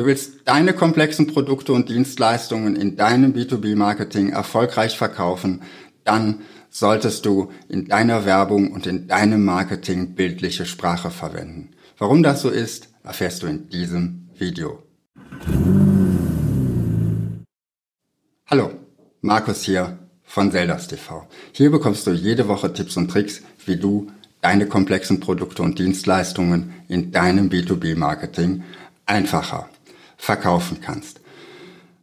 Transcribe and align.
Du 0.00 0.06
willst 0.06 0.48
deine 0.48 0.72
komplexen 0.72 1.26
Produkte 1.26 1.74
und 1.74 1.90
Dienstleistungen 1.90 2.74
in 2.74 2.96
deinem 2.96 3.34
B2B-Marketing 3.34 4.30
erfolgreich 4.30 4.96
verkaufen, 4.96 5.60
dann 6.04 6.40
solltest 6.70 7.26
du 7.26 7.52
in 7.68 7.86
deiner 7.86 8.24
Werbung 8.24 8.72
und 8.72 8.86
in 8.86 9.08
deinem 9.08 9.44
Marketing 9.44 10.14
bildliche 10.14 10.64
Sprache 10.64 11.10
verwenden. 11.10 11.72
Warum 11.98 12.22
das 12.22 12.40
so 12.40 12.48
ist, 12.48 12.88
erfährst 13.04 13.42
du 13.42 13.46
in 13.46 13.68
diesem 13.68 14.30
Video. 14.38 14.82
Hallo, 18.46 18.70
Markus 19.20 19.64
hier 19.64 19.98
von 20.22 20.50
Zeldas 20.50 20.88
TV. 20.88 21.28
Hier 21.52 21.70
bekommst 21.70 22.06
du 22.06 22.12
jede 22.12 22.48
Woche 22.48 22.72
Tipps 22.72 22.96
und 22.96 23.10
Tricks, 23.10 23.42
wie 23.66 23.76
du 23.76 24.10
deine 24.40 24.64
komplexen 24.64 25.20
Produkte 25.20 25.60
und 25.60 25.78
Dienstleistungen 25.78 26.72
in 26.88 27.12
deinem 27.12 27.50
B2B-Marketing 27.50 28.62
einfacher 29.04 29.68
verkaufen 30.20 30.80
kannst. 30.80 31.20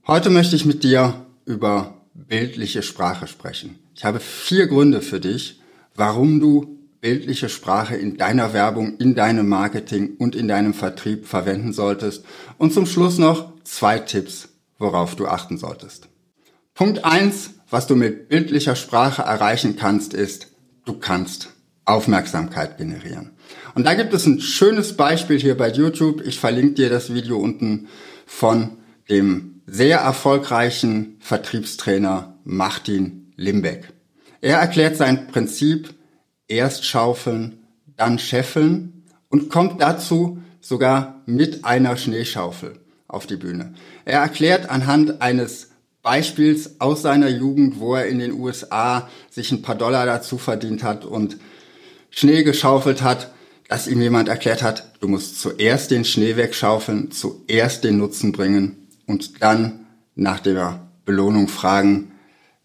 Heute 0.07 0.29
möchte 0.29 0.55
ich 0.55 0.65
mit 0.65 0.83
dir 0.83 1.25
über 1.45 2.01
bildliche 2.13 2.81
Sprache 2.81 3.27
sprechen. 3.27 3.77
Ich 3.95 4.05
habe 4.05 4.19
vier 4.19 4.67
Gründe 4.67 5.01
für 5.01 5.19
dich, 5.19 5.61
warum 5.95 6.39
du 6.39 6.79
bildliche 6.99 7.47
Sprache 7.47 7.95
in 7.95 8.17
deiner 8.17 8.53
Werbung, 8.53 8.97
in 8.97 9.13
deinem 9.13 9.47
Marketing 9.47 10.15
und 10.17 10.35
in 10.35 10.47
deinem 10.47 10.73
Vertrieb 10.73 11.27
verwenden 11.27 11.73
solltest. 11.73 12.25
Und 12.57 12.73
zum 12.73 12.87
Schluss 12.87 13.19
noch 13.19 13.53
zwei 13.63 13.99
Tipps, 13.99 14.49
worauf 14.79 15.15
du 15.15 15.27
achten 15.27 15.57
solltest. 15.57 16.09
Punkt 16.73 17.05
eins, 17.05 17.51
was 17.69 17.85
du 17.85 17.95
mit 17.95 18.29
bildlicher 18.29 18.75
Sprache 18.75 19.21
erreichen 19.21 19.75
kannst, 19.77 20.13
ist, 20.13 20.51
du 20.85 20.93
kannst 20.93 21.49
Aufmerksamkeit 21.87 22.77
generieren. 22.77 23.31
Und 23.73 23.85
da 23.85 23.93
gibt 23.93 24.13
es 24.13 24.25
ein 24.25 24.41
schönes 24.41 24.97
Beispiel 24.97 25.39
hier 25.39 25.57
bei 25.57 25.71
YouTube. 25.71 26.21
Ich 26.21 26.39
verlinke 26.39 26.73
dir 26.73 26.89
das 26.89 27.13
Video 27.13 27.37
unten 27.37 27.87
von 28.25 28.77
dem 29.09 29.61
sehr 29.65 29.99
erfolgreichen 29.99 31.17
Vertriebstrainer 31.19 32.37
Martin 32.43 33.31
Limbeck. 33.35 33.93
Er 34.41 34.59
erklärt 34.59 34.97
sein 34.97 35.27
Prinzip 35.27 35.93
erst 36.47 36.85
schaufeln, 36.85 37.59
dann 37.95 38.19
scheffeln 38.19 39.05
und 39.29 39.49
kommt 39.49 39.81
dazu 39.81 40.39
sogar 40.59 41.21
mit 41.25 41.65
einer 41.65 41.97
Schneeschaufel 41.97 42.79
auf 43.07 43.25
die 43.27 43.37
Bühne. 43.37 43.73
Er 44.05 44.19
erklärt 44.19 44.69
anhand 44.69 45.21
eines 45.21 45.71
Beispiels 46.01 46.79
aus 46.79 47.01
seiner 47.01 47.29
Jugend, 47.29 47.79
wo 47.79 47.95
er 47.95 48.07
in 48.07 48.19
den 48.19 48.33
USA 48.33 49.09
sich 49.29 49.51
ein 49.51 49.61
paar 49.61 49.75
Dollar 49.75 50.05
dazu 50.05 50.37
verdient 50.37 50.83
hat 50.83 51.05
und 51.05 51.37
Schnee 52.09 52.43
geschaufelt 52.43 53.01
hat, 53.01 53.31
dass 53.67 53.87
ihm 53.87 54.01
jemand 54.01 54.29
erklärt 54.29 54.63
hat, 54.63 54.93
du 55.01 55.07
musst 55.07 55.39
zuerst 55.39 55.91
den 55.91 56.05
Schnee 56.05 56.37
wegschaufeln, 56.37 57.11
zuerst 57.11 57.83
den 57.83 57.97
Nutzen 57.97 58.31
bringen 58.31 58.87
und 59.05 59.41
dann 59.41 59.85
nach 60.15 60.39
der 60.39 60.87
Belohnung 61.05 61.47
fragen, 61.47 62.11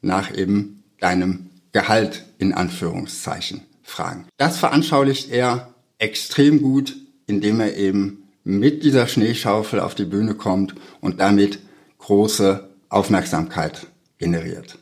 nach 0.00 0.36
eben 0.36 0.84
deinem 1.00 1.50
Gehalt 1.72 2.24
in 2.38 2.52
Anführungszeichen 2.52 3.62
fragen. 3.82 4.26
Das 4.36 4.58
veranschaulicht 4.58 5.30
er 5.30 5.74
extrem 5.98 6.62
gut, 6.62 6.96
indem 7.26 7.60
er 7.60 7.76
eben 7.76 8.24
mit 8.44 8.84
dieser 8.84 9.06
Schneeschaufel 9.06 9.80
auf 9.80 9.94
die 9.94 10.04
Bühne 10.04 10.34
kommt 10.34 10.74
und 11.00 11.20
damit 11.20 11.60
große 11.98 12.68
Aufmerksamkeit 12.88 13.86
generiert. 14.18 14.78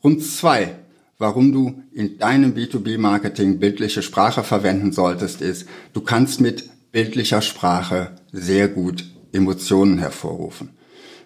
Grund 0.00 0.22
zwei 0.24 0.76
warum 1.18 1.52
du 1.52 1.82
in 1.92 2.18
deinem 2.18 2.54
B2B-Marketing 2.54 3.58
bildliche 3.58 4.02
Sprache 4.02 4.42
verwenden 4.42 4.92
solltest, 4.92 5.40
ist, 5.40 5.68
du 5.92 6.00
kannst 6.00 6.40
mit 6.40 6.70
bildlicher 6.92 7.42
Sprache 7.42 8.12
sehr 8.32 8.68
gut 8.68 9.04
Emotionen 9.32 9.98
hervorrufen. 9.98 10.70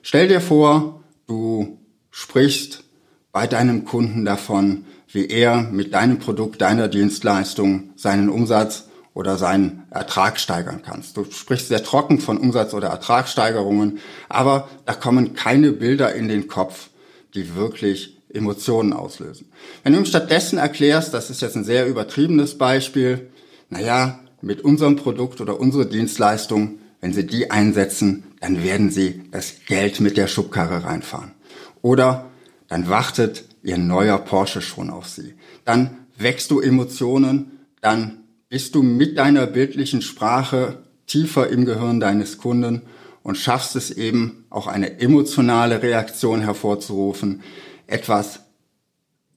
Stell 0.03 0.29
dir 0.29 0.41
vor, 0.41 1.05
du 1.27 1.79
sprichst 2.11 2.85
bei 3.33 3.47
deinem 3.47 3.85
Kunden 3.85 4.25
davon, 4.25 4.85
wie 5.11 5.27
er 5.27 5.63
mit 5.63 5.95
deinem 5.95 6.19
Produkt, 6.19 6.61
deiner 6.61 6.89
Dienstleistung 6.89 7.91
seinen 7.97 8.29
Umsatz 8.29 8.89
oder 9.15 9.37
seinen 9.37 9.85
Ertrag 9.91 10.39
steigern 10.39 10.83
kannst. 10.85 11.17
Du 11.17 11.25
sprichst 11.25 11.69
sehr 11.69 11.83
trocken 11.83 12.21
von 12.21 12.39
Umsatz- 12.39 12.75
oder 12.75 12.89
Ertragssteigerungen, 12.89 13.99
aber 14.29 14.69
da 14.87 14.95
kommen 14.95 15.35
keine 15.35 15.73
Bilder 15.73 16.15
in 16.15 16.29
den 16.29 16.47
Kopf, 16.49 16.91
die 17.35 17.55
wirklich 17.55 18.18
Emotionen 18.33 18.93
auslösen. 18.93 19.47
Wenn 19.83 19.93
du 19.93 20.01
ihm 20.01 20.05
stattdessen 20.05 20.59
erklärst, 20.59 21.15
das 21.15 21.31
ist 21.31 21.43
jetzt 21.43 21.57
ein 21.57 21.65
sehr 21.65 21.87
übertriebenes 21.87 22.59
Beispiel, 22.59 23.29
naja, 23.71 24.21
mit 24.41 24.61
unserem 24.63 24.97
Produkt 24.97 25.41
oder 25.41 25.59
unserer 25.59 25.85
Dienstleistung, 25.85 26.79
wenn 27.01 27.13
Sie 27.13 27.27
die 27.27 27.51
einsetzen, 27.51 28.25
dann 28.41 28.63
werden 28.63 28.91
Sie 28.91 29.23
das 29.31 29.65
Geld 29.67 30.01
mit 30.01 30.17
der 30.17 30.27
Schubkarre 30.27 30.85
reinfahren. 30.85 31.33
Oder 31.83 32.31
dann 32.69 32.89
wartet 32.89 33.45
Ihr 33.63 33.79
neuer 33.79 34.19
Porsche 34.19 34.63
schon 34.63 34.91
auf 34.91 35.09
Sie. 35.09 35.35
Dann 35.65 35.99
wächst 36.17 36.51
du 36.51 36.61
Emotionen, 36.61 37.59
dann 37.81 38.25
bist 38.49 38.75
du 38.75 38.83
mit 38.83 39.19
deiner 39.19 39.47
bildlichen 39.47 40.03
Sprache 40.03 40.83
tiefer 41.07 41.49
im 41.49 41.65
Gehirn 41.65 42.01
deines 42.01 42.39
Kunden 42.39 42.83
und 43.23 43.37
schaffst 43.37 43.77
es 43.77 43.91
eben 43.91 44.47
auch 44.51 44.67
eine 44.67 45.01
emotionale 45.01 45.83
Reaktion 45.83 46.41
hervorzurufen, 46.41 47.43
etwas 47.89 48.41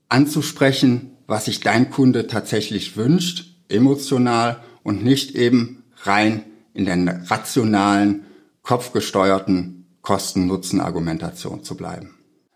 anzusprechen, 0.09 1.17
was 1.25 1.45
sich 1.45 1.61
dein 1.61 1.89
Kunde 1.89 2.27
tatsächlich 2.27 2.95
wünscht, 2.97 3.55
emotional 3.69 4.61
und 4.83 5.03
nicht 5.03 5.35
eben 5.35 5.83
rein 6.03 6.43
in 6.73 6.85
der 6.85 7.29
rationalen, 7.29 8.25
kopfgesteuerten 8.61 9.85
Kosten-Nutzen-Argumentation 10.01 11.63
zu 11.63 11.75
bleiben. 11.75 12.15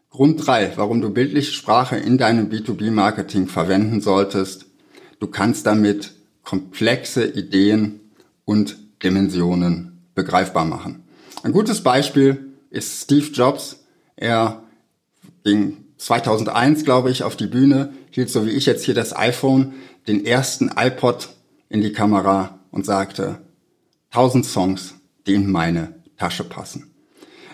Grund 0.09 0.45
drei, 0.45 0.72
warum 0.75 1.01
du 1.01 1.09
bildliche 1.09 1.51
Sprache 1.51 1.97
in 1.97 2.17
deinem 2.17 2.50
B2B-Marketing 2.50 3.47
verwenden 3.47 4.01
solltest. 4.01 4.66
Du 5.19 5.27
kannst 5.27 5.66
damit 5.66 6.13
komplexe 6.44 7.25
Ideen 7.25 8.00
und 8.45 8.77
Dimensionen 9.03 10.06
begreifbar 10.13 10.66
machen. 10.66 11.03
Ein 11.44 11.51
gutes 11.51 11.81
Beispiel 11.81 12.53
ist 12.69 13.03
Steve 13.03 13.27
Jobs. 13.31 13.83
Er 14.16 14.63
ging 15.44 15.84
2001, 15.97 16.83
glaube 16.83 17.09
ich, 17.09 17.23
auf 17.23 17.35
die 17.35 17.47
Bühne, 17.47 17.94
hielt 18.11 18.29
so 18.29 18.45
wie 18.45 18.51
ich 18.51 18.66
jetzt 18.66 18.83
hier 18.83 18.94
das 18.94 19.16
iPhone, 19.16 19.73
den 20.07 20.25
ersten 20.25 20.72
iPod 20.75 21.29
in 21.69 21.81
die 21.81 21.94
Kamera 21.94 22.59
und 22.72 22.85
sagte, 22.85 23.39
1000 24.11 24.45
Songs, 24.45 24.95
die 25.25 25.33
in 25.33 25.51
meine 25.51 25.95
Tasche 26.17 26.44
passen. 26.44 26.91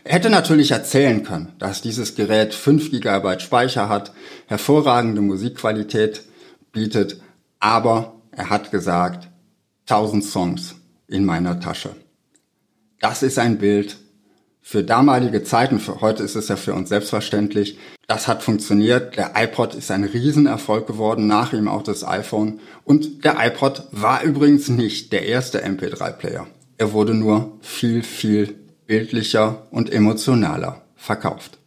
Er 0.04 0.14
hätte 0.14 0.30
natürlich 0.30 0.72
erzählen 0.72 1.24
können, 1.24 1.54
dass 1.60 1.82
dieses 1.82 2.16
Gerät 2.16 2.54
5 2.54 2.92
GB 2.92 3.40
Speicher 3.40 3.88
hat, 3.88 4.12
hervorragende 4.48 5.22
Musikqualität 5.22 6.24
bietet, 6.72 7.22
aber 7.60 8.16
er 8.32 8.50
hat 8.50 8.72
gesagt, 8.72 9.30
1000 9.88 10.24
Songs 10.24 10.76
in 11.08 11.26
meiner 11.26 11.60
Tasche. 11.60 11.96
Das 13.00 13.24
ist 13.24 13.38
ein 13.38 13.58
Bild, 13.58 13.98
für 14.62 14.84
damalige 14.84 15.44
Zeiten, 15.44 15.80
für 15.80 16.02
heute 16.02 16.24
ist 16.24 16.36
es 16.36 16.48
ja 16.48 16.56
für 16.56 16.74
uns 16.74 16.90
selbstverständlich, 16.90 17.78
das 18.08 18.28
hat 18.28 18.44
funktioniert. 18.44 19.18
Der 19.18 19.34
iPod 19.36 19.74
ist 19.74 19.90
ein 19.90 20.04
Riesenerfolg 20.04 20.86
geworden, 20.86 21.28
nach 21.28 21.54
ihm 21.54 21.68
auch 21.68 21.82
das 21.82 22.06
iPhone. 22.08 22.60
Und 22.84 23.24
der 23.24 23.38
iPod 23.40 23.84
war 23.92 24.24
übrigens 24.24 24.70
nicht 24.70 25.12
der 25.14 25.26
erste 25.26 25.66
MP3-Player. 25.66 26.46
Er 26.78 26.94
wurde 26.94 27.14
nur 27.14 27.58
viel, 27.62 28.04
viel 28.04 28.56
bildlicher 28.86 29.68
und 29.72 29.92
emotionaler 29.92 30.82
verkauft. 30.96 31.58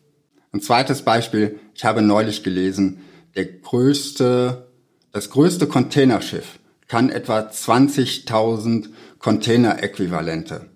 Ein 0.53 0.61
zweites 0.61 1.03
Beispiel, 1.03 1.59
ich 1.75 1.85
habe 1.85 2.03
neulich 2.03 2.43
gelesen, 2.43 3.01
der 3.35 3.47
größte, 3.47 4.69
das 5.13 5.31
größte 5.31 5.67
Containerschiff 5.67 6.59
kann 6.87 7.11
etwa 7.11 7.41
20.000 7.41 8.89
Container-Äquivalente 9.19 10.67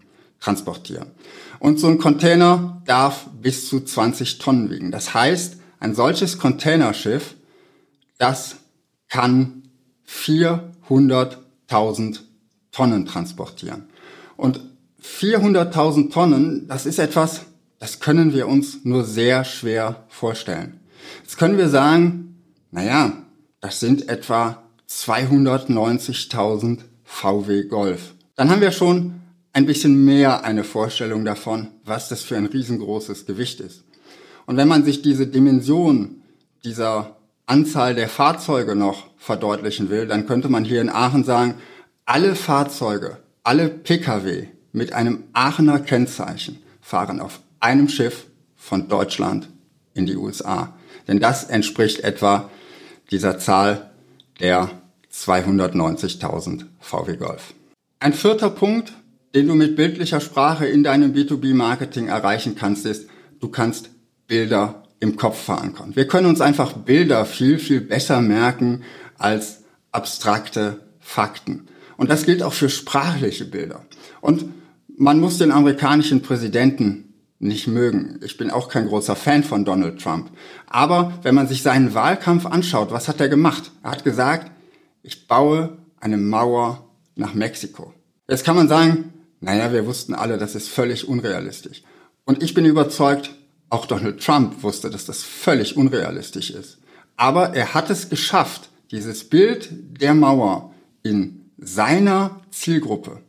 transportieren. 0.41 1.11
Und 1.59 1.81
so 1.81 1.89
ein 1.89 1.99
Container 1.99 2.83
darf 2.87 3.27
bis 3.41 3.69
zu 3.69 3.81
20 3.81 4.39
Tonnen 4.39 4.71
wiegen. 4.71 4.91
Das 4.91 5.15
heißt, 5.15 5.57
ein 5.81 5.95
solches 5.95 6.39
Containerschiff, 6.39 7.35
das 8.19 8.57
kann 9.09 9.63
400.000 10.09 12.21
Tonnen 12.73 13.07
transportieren. 13.07 13.85
Und 14.37 14.61
400.000 15.03 16.13
Tonnen, 16.13 16.69
das 16.69 16.87
ist 16.87 16.99
etwas, 16.99 17.43
das 17.79 18.01
können 18.01 18.33
wir 18.33 18.49
uns 18.49 18.85
nur 18.85 19.05
sehr 19.05 19.45
schwer 19.45 20.05
vorstellen. 20.09 20.81
Jetzt 21.23 21.39
können 21.39 21.59
wir 21.59 21.69
sagen, 21.69 22.43
naja, 22.71 23.13
das 23.61 23.81
sind 23.81 24.09
etwa 24.09 24.63
290.000 24.89 26.79
VW 27.05 27.65
Golf. 27.65 28.15
Dann 28.37 28.51
haben 28.51 28.61
wir 28.61 28.73
schon 28.73 29.21
ein 29.59 29.67
bisschen 29.67 30.05
mehr 30.05 30.45
eine 30.45 30.63
Vorstellung 30.63 31.25
davon, 31.25 31.73
was 31.85 32.09
das 32.09 32.23
für 32.23 32.37
ein 32.37 32.47
riesengroßes 32.47 33.27
Gewicht 33.27 33.59
ist. 33.59 33.83
Und 34.47 34.57
wenn 34.57 34.69
man 34.69 34.85
sich 34.85 35.03
diese 35.03 35.27
Dimension 35.27 36.23
dieser 36.65 37.17
Anzahl 37.47 37.97
der 37.97 38.09
Fahrzeuge 38.09 38.77
noch 38.77 39.09
verdeutlichen 39.17 39.91
will, 39.91 40.07
dann 40.07 40.27
könnte 40.29 40.49
man 40.49 40.65
hier 40.65 40.81
in 40.81 40.89
Aachen 40.89 41.25
sagen, 41.25 41.57
alle 42.07 42.37
Fahrzeuge, 42.37 43.17
alle 43.43 43.69
Pkw 43.69 44.47
mit 44.71 44.93
einem 44.93 45.25
Aachener 45.33 45.81
Kennzeichen 45.81 46.63
fahren 46.81 47.19
auf 47.19 47.41
einem 47.59 47.89
Schiff 47.89 48.27
von 48.55 48.87
Deutschland 48.89 49.49
in 49.93 50.07
die 50.07 50.17
USA. 50.17 50.73
Denn 51.09 51.19
das 51.19 51.43
entspricht 51.43 52.05
etwa 52.05 52.49
dieser 53.11 53.41
Zahl 53.41 53.91
der 54.39 54.71
290.000 55.13 56.67
VW 56.79 57.17
Golf. 57.17 57.55
Ein 57.99 58.13
vierter 58.13 58.51
Punkt, 58.51 58.93
den 59.35 59.47
du 59.47 59.55
mit 59.55 59.77
bildlicher 59.77 60.21
Sprache 60.21 60.67
in 60.67 60.83
deinem 60.83 61.13
B2B-Marketing 61.13 62.09
erreichen 62.09 62.55
kannst, 62.55 62.87
ist, 62.87 63.09
du 63.41 63.49
kannst 63.49 63.91
Bilder 64.27 64.83
im 65.01 65.17
Kopf 65.17 65.43
verankern. 65.43 65.95
Wir 65.95 66.09
können 66.09 66.27
uns 66.27 66.41
einfach 66.41 66.73
Bilder 66.73 67.25
viel, 67.25 67.59
viel 67.59 67.81
besser 67.81 68.21
merken 68.21 68.83
als 69.17 69.65
abstrakte 69.93 70.81
Fakten. 71.01 71.69
Und 71.97 72.11
das 72.11 72.27
gilt 72.27 72.43
auch 72.43 72.53
für 72.53 72.69
sprachliche 72.69 73.45
Bilder. 73.45 73.85
Und 74.21 74.47
man 74.97 75.21
muss 75.21 75.39
den 75.39 75.53
amerikanischen 75.53 76.23
Präsidenten 76.23 77.15
nicht 77.39 77.69
mögen. 77.69 78.19
Ich 78.25 78.37
bin 78.37 78.51
auch 78.51 78.69
kein 78.69 78.89
großer 78.89 79.15
Fan 79.15 79.45
von 79.45 79.65
Donald 79.65 80.01
Trump. 80.01 80.31
Aber 80.67 81.13
wenn 81.23 81.35
man 81.35 81.47
sich 81.47 81.63
seinen 81.63 81.95
Wahlkampf 81.95 82.47
anschaut, 82.47 82.91
was 82.91 83.09
hat 83.09 83.21
er 83.21 83.29
gemacht? 83.29 83.71
Er 83.83 83.93
hat 83.93 84.05
gesagt, 84.05 84.51
ich 85.03 85.29
baue 85.29 85.79
eine 86.01 86.17
Mauer 86.17 86.89
nach 87.15 87.35
Mexiko. 87.35 87.95
Jetzt 88.29 88.45
kann 88.45 88.57
man 88.57 88.69
sagen, 88.69 89.13
naja, 89.41 89.73
wir 89.73 89.87
wussten 89.87 90.15
alle, 90.15 90.39
das 90.39 90.55
ist 90.55 90.69
völlig 90.69 91.09
unrealistisch. 91.09 91.83
Und 92.25 92.43
ich 92.43 92.55
bin 92.55 92.65
überzeugt, 92.65 93.31
auch 93.71 93.87
Donald 93.87 94.23
Trump 94.23 94.63
wusste, 94.63 94.91
dass 94.91 95.05
das 95.05 95.23
völlig 95.23 95.77
unrealistisch 95.77 96.51
ist. 96.51 96.79
Aber 97.17 97.55
er 97.55 97.75
hat 97.75 97.91
es 97.91 98.09
geschafft, 98.09 98.71
dieses 98.91 99.29
Bild 99.29 99.69
der 100.01 100.15
Mauer 100.15 100.73
in 101.03 101.51
seiner 101.59 102.41
Zielgruppe, 102.51 103.21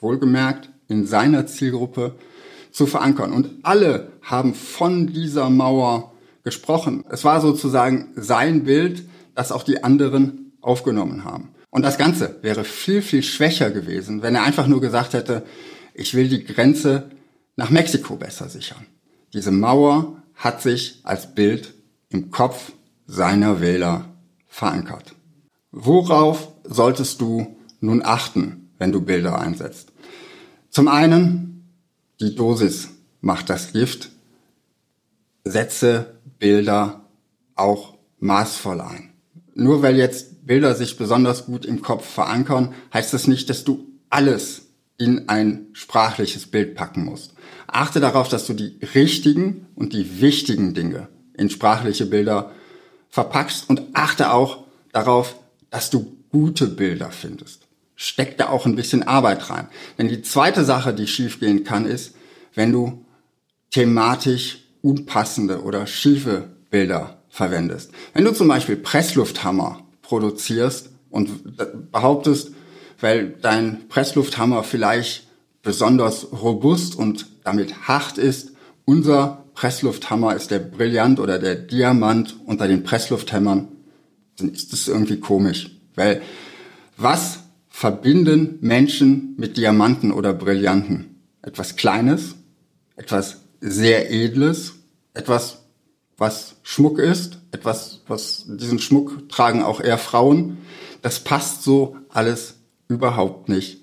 wohlgemerkt 0.00 0.70
in 0.88 1.06
seiner 1.06 1.46
Zielgruppe, 1.46 2.16
zu 2.72 2.86
verankern. 2.86 3.32
Und 3.32 3.50
alle 3.62 4.12
haben 4.22 4.54
von 4.54 5.06
dieser 5.06 5.50
Mauer 5.50 6.12
gesprochen. 6.44 7.04
Es 7.08 7.24
war 7.24 7.40
sozusagen 7.40 8.12
sein 8.16 8.64
Bild, 8.64 9.08
das 9.34 9.52
auch 9.52 9.62
die 9.62 9.82
anderen 9.82 10.52
aufgenommen 10.60 11.24
haben. 11.24 11.50
Und 11.70 11.82
das 11.82 11.98
Ganze 11.98 12.36
wäre 12.42 12.64
viel, 12.64 13.00
viel 13.00 13.22
schwächer 13.22 13.70
gewesen, 13.70 14.22
wenn 14.22 14.34
er 14.34 14.42
einfach 14.42 14.66
nur 14.66 14.80
gesagt 14.80 15.14
hätte, 15.14 15.44
ich 15.94 16.14
will 16.14 16.28
die 16.28 16.44
Grenze 16.44 17.10
nach 17.56 17.70
Mexiko 17.70 18.16
besser 18.16 18.48
sichern. 18.48 18.86
Diese 19.32 19.52
Mauer 19.52 20.22
hat 20.34 20.62
sich 20.62 21.00
als 21.04 21.34
Bild 21.34 21.74
im 22.08 22.30
Kopf 22.30 22.72
seiner 23.06 23.60
Wähler 23.60 24.06
verankert. 24.46 25.14
Worauf 25.70 26.52
solltest 26.64 27.20
du 27.20 27.56
nun 27.80 28.02
achten, 28.04 28.70
wenn 28.78 28.92
du 28.92 29.00
Bilder 29.00 29.38
einsetzt? 29.38 29.92
Zum 30.70 30.88
einen, 30.88 31.68
die 32.20 32.34
Dosis 32.34 32.88
macht 33.20 33.50
das 33.50 33.72
Gift. 33.72 34.10
Setze 35.44 36.18
Bilder 36.38 37.04
auch 37.54 37.94
maßvoll 38.18 38.80
ein. 38.80 39.12
Nur 39.54 39.82
weil 39.82 39.96
jetzt 39.96 40.29
Bilder 40.50 40.74
sich 40.74 40.96
besonders 40.96 41.46
gut 41.46 41.64
im 41.64 41.80
Kopf 41.80 42.04
verankern, 42.04 42.74
heißt 42.92 43.14
das 43.14 43.28
nicht, 43.28 43.48
dass 43.48 43.62
du 43.62 43.86
alles 44.08 44.62
in 44.98 45.28
ein 45.28 45.68
sprachliches 45.74 46.48
Bild 46.48 46.74
packen 46.74 47.04
musst. 47.04 47.34
Achte 47.68 48.00
darauf, 48.00 48.28
dass 48.28 48.48
du 48.48 48.54
die 48.54 48.76
richtigen 48.92 49.68
und 49.76 49.92
die 49.92 50.20
wichtigen 50.20 50.74
Dinge 50.74 51.06
in 51.34 51.50
sprachliche 51.50 52.04
Bilder 52.04 52.50
verpackst 53.10 53.70
und 53.70 53.82
achte 53.92 54.32
auch 54.32 54.64
darauf, 54.90 55.36
dass 55.70 55.88
du 55.88 56.16
gute 56.32 56.66
Bilder 56.66 57.12
findest. 57.12 57.68
Steck 57.94 58.36
da 58.36 58.48
auch 58.48 58.66
ein 58.66 58.74
bisschen 58.74 59.04
Arbeit 59.04 59.50
rein. 59.50 59.68
Denn 59.98 60.08
die 60.08 60.22
zweite 60.22 60.64
Sache, 60.64 60.92
die 60.92 61.06
schiefgehen 61.06 61.62
kann, 61.62 61.86
ist, 61.86 62.16
wenn 62.56 62.72
du 62.72 63.04
thematisch 63.70 64.64
unpassende 64.82 65.62
oder 65.62 65.86
schiefe 65.86 66.48
Bilder 66.70 67.22
verwendest. 67.28 67.92
Wenn 68.14 68.24
du 68.24 68.34
zum 68.34 68.48
Beispiel 68.48 68.74
Presslufthammer 68.74 69.84
produzierst 70.10 70.90
und 71.08 71.92
behauptest, 71.92 72.50
weil 73.00 73.28
dein 73.40 73.88
Presslufthammer 73.88 74.64
vielleicht 74.64 75.28
besonders 75.62 76.32
robust 76.32 76.96
und 76.96 77.26
damit 77.44 77.86
hart 77.86 78.18
ist, 78.18 78.50
unser 78.84 79.44
Presslufthammer 79.54 80.34
ist 80.34 80.50
der 80.50 80.58
Brillant 80.58 81.20
oder 81.20 81.38
der 81.38 81.54
Diamant 81.54 82.36
unter 82.44 82.66
den 82.66 82.82
Presslufthämmern, 82.82 83.68
dann 84.36 84.48
ist 84.50 84.72
das 84.72 84.88
irgendwie 84.88 85.20
komisch. 85.20 85.70
Weil 85.94 86.22
was 86.96 87.38
verbinden 87.68 88.58
Menschen 88.62 89.34
mit 89.36 89.56
Diamanten 89.56 90.10
oder 90.10 90.32
Brillanten? 90.32 91.20
Etwas 91.40 91.76
Kleines, 91.76 92.34
etwas 92.96 93.42
sehr 93.60 94.10
Edles, 94.10 94.72
etwas, 95.14 95.59
was 96.20 96.56
Schmuck 96.62 96.98
ist, 96.98 97.38
etwas, 97.50 98.02
was 98.06 98.44
diesen 98.46 98.78
Schmuck 98.78 99.30
tragen 99.30 99.62
auch 99.62 99.80
eher 99.80 99.96
Frauen. 99.96 100.58
Das 101.00 101.24
passt 101.24 101.62
so 101.62 101.96
alles 102.10 102.56
überhaupt 102.88 103.48
nicht 103.48 103.80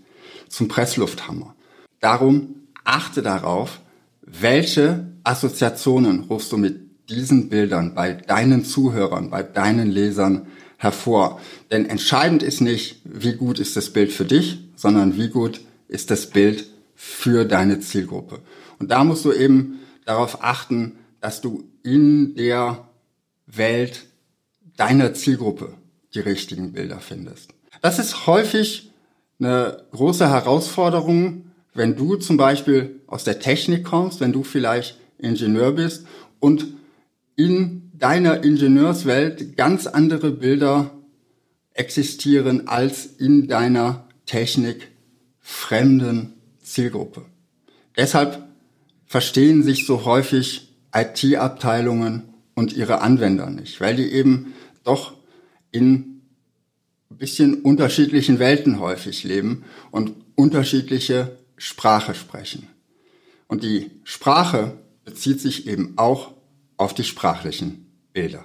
zum 0.47 0.67
Presslufthammer. 0.67 1.55
Darum 1.99 2.67
achte 2.83 3.23
darauf, 3.23 3.81
welche 4.21 5.07
Assoziationen 5.23 6.25
rufst 6.29 6.51
du 6.51 6.57
mit 6.57 7.09
diesen 7.09 7.49
Bildern 7.49 7.95
bei 7.95 8.13
deinen 8.13 8.63
Zuhörern, 8.63 9.31
bei 9.31 9.41
deinen 9.41 9.89
Lesern 9.89 10.45
hervor? 10.77 11.41
Denn 11.71 11.87
entscheidend 11.87 12.43
ist 12.43 12.61
nicht, 12.61 13.01
wie 13.03 13.33
gut 13.33 13.57
ist 13.57 13.75
das 13.75 13.89
Bild 13.89 14.13
für 14.13 14.25
dich, 14.25 14.59
sondern 14.75 15.17
wie 15.17 15.29
gut 15.29 15.61
ist 15.87 16.11
das 16.11 16.29
Bild 16.29 16.67
für 16.93 17.45
deine 17.45 17.79
Zielgruppe. 17.79 18.41
Und 18.77 18.91
da 18.91 19.03
musst 19.03 19.25
du 19.25 19.33
eben 19.33 19.79
darauf 20.05 20.43
achten, 20.43 20.97
dass 21.27 21.41
du 21.41 21.65
in 21.83 22.35
der 22.35 22.87
Welt 23.47 24.05
deiner 24.77 25.13
Zielgruppe 25.13 25.73
die 26.13 26.21
richtigen 26.21 26.71
Bilder 26.71 27.01
findest. 27.01 27.49
Das 27.81 27.99
ist 27.99 28.27
häufig 28.27 28.93
eine 29.37 29.83
große 29.91 30.29
Herausforderung, 30.29 31.51
wenn 31.73 31.97
du 31.97 32.15
zum 32.15 32.37
Beispiel 32.37 33.01
aus 33.07 33.25
der 33.25 33.41
Technik 33.41 33.83
kommst, 33.83 34.21
wenn 34.21 34.31
du 34.31 34.43
vielleicht 34.43 35.01
Ingenieur 35.17 35.73
bist 35.73 36.07
und 36.39 36.67
in 37.35 37.91
deiner 37.93 38.45
Ingenieurswelt 38.45 39.57
ganz 39.57 39.85
andere 39.85 40.31
Bilder 40.31 40.91
existieren 41.73 42.69
als 42.69 43.05
in 43.05 43.49
deiner 43.49 44.07
Technik 44.25 44.91
fremden 45.41 46.35
Zielgruppe. 46.63 47.25
Deshalb 47.97 48.47
verstehen 49.05 49.61
sich 49.61 49.85
so 49.85 50.05
häufig 50.05 50.66
IT-Abteilungen 50.97 52.33
und 52.55 52.73
ihre 52.73 53.01
Anwender 53.01 53.49
nicht, 53.49 53.79
weil 53.81 53.95
die 53.95 54.11
eben 54.11 54.53
doch 54.83 55.13
in 55.71 56.21
ein 57.09 57.17
bisschen 57.17 57.61
unterschiedlichen 57.61 58.39
Welten 58.39 58.79
häufig 58.79 59.23
leben 59.23 59.63
und 59.91 60.13
unterschiedliche 60.35 61.37
Sprache 61.55 62.15
sprechen. 62.15 62.67
Und 63.47 63.63
die 63.63 63.91
Sprache 64.03 64.77
bezieht 65.05 65.39
sich 65.39 65.67
eben 65.67 65.93
auch 65.97 66.33
auf 66.77 66.93
die 66.93 67.03
sprachlichen 67.03 67.87
Bilder. 68.13 68.43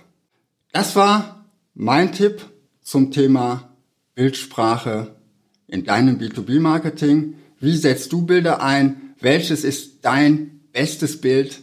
Das 0.73 0.94
war 0.94 1.47
mein 1.75 2.12
Tipp 2.12 2.47
zum 2.82 3.11
Thema 3.11 3.76
Bildsprache 4.14 5.16
in 5.66 5.85
deinem 5.85 6.18
B2B-Marketing. 6.18 7.35
Wie 7.59 7.76
setzt 7.76 8.12
du 8.12 8.23
Bilder 8.23 8.62
ein? 8.62 9.14
Welches 9.21 9.64
ist 9.64 10.04
dein 10.04 10.61
bestes 10.73 11.21
Bild 11.21 11.62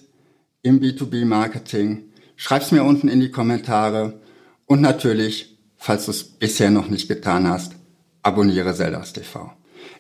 im 0.62 0.82
B2B-Marketing? 0.82 2.06
Schreib's 2.36 2.72
mir 2.72 2.84
unten 2.84 3.08
in 3.08 3.20
die 3.20 3.32
Kommentare. 3.32 4.22
Und 4.66 4.82
natürlich, 4.82 5.58
falls 5.78 6.06
du 6.06 6.12
es 6.12 6.24
bisher 6.24 6.72
noch 6.72 6.90
nicht 6.90 7.08
getan 7.08 7.48
hast, 7.48 7.74
abonniere 8.22 8.74
Zeldas 8.74 9.14
TV. 9.14 9.52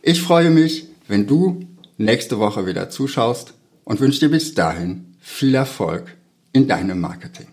Ich 0.01 0.21
freue 0.21 0.49
mich, 0.49 0.87
wenn 1.07 1.27
du 1.27 1.61
nächste 1.97 2.39
Woche 2.39 2.65
wieder 2.65 2.89
zuschaust 2.89 3.53
und 3.83 3.99
wünsche 3.99 4.21
dir 4.21 4.29
bis 4.29 4.53
dahin 4.53 5.15
viel 5.19 5.55
Erfolg 5.55 6.15
in 6.53 6.67
deinem 6.67 6.99
Marketing. 6.99 7.47